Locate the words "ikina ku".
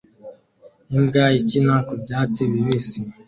1.39-1.93